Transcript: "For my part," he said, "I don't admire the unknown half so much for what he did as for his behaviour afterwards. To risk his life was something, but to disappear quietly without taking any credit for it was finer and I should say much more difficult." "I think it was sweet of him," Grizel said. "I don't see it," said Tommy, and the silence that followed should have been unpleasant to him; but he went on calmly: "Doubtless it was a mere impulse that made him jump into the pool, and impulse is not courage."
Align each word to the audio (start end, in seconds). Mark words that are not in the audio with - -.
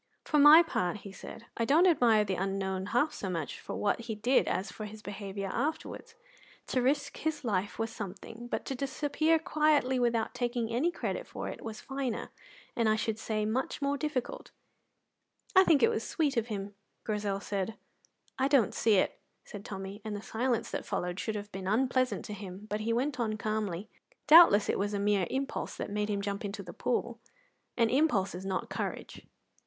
"For 0.25 0.39
my 0.39 0.63
part," 0.63 1.01
he 1.01 1.11
said, 1.11 1.45
"I 1.57 1.63
don't 1.63 1.85
admire 1.85 2.25
the 2.25 2.33
unknown 2.33 2.87
half 2.87 3.13
so 3.13 3.29
much 3.29 3.59
for 3.59 3.75
what 3.75 3.99
he 3.99 4.15
did 4.15 4.47
as 4.47 4.71
for 4.71 4.85
his 4.85 5.03
behaviour 5.03 5.51
afterwards. 5.53 6.15
To 6.69 6.81
risk 6.81 7.17
his 7.17 7.43
life 7.43 7.77
was 7.77 7.91
something, 7.91 8.47
but 8.49 8.65
to 8.65 8.73
disappear 8.73 9.37
quietly 9.37 9.99
without 9.99 10.33
taking 10.33 10.71
any 10.73 10.89
credit 10.89 11.27
for 11.27 11.49
it 11.49 11.61
was 11.63 11.81
finer 11.81 12.31
and 12.75 12.89
I 12.89 12.95
should 12.95 13.19
say 13.19 13.45
much 13.45 13.79
more 13.79 13.95
difficult." 13.95 14.49
"I 15.55 15.63
think 15.63 15.83
it 15.83 15.89
was 15.91 16.03
sweet 16.03 16.35
of 16.35 16.47
him," 16.47 16.73
Grizel 17.03 17.39
said. 17.39 17.75
"I 18.39 18.47
don't 18.47 18.73
see 18.73 18.95
it," 18.95 19.19
said 19.45 19.63
Tommy, 19.63 20.01
and 20.03 20.15
the 20.15 20.23
silence 20.23 20.71
that 20.71 20.83
followed 20.83 21.19
should 21.19 21.35
have 21.35 21.51
been 21.51 21.67
unpleasant 21.67 22.25
to 22.25 22.33
him; 22.33 22.65
but 22.71 22.79
he 22.79 22.91
went 22.91 23.19
on 23.19 23.37
calmly: 23.37 23.87
"Doubtless 24.25 24.67
it 24.67 24.79
was 24.79 24.95
a 24.95 24.99
mere 24.99 25.27
impulse 25.29 25.75
that 25.77 25.91
made 25.91 26.09
him 26.09 26.21
jump 26.23 26.43
into 26.43 26.63
the 26.63 26.73
pool, 26.73 27.19
and 27.77 27.91
impulse 27.91 28.33
is 28.33 28.47
not 28.47 28.67
courage." 28.67 29.27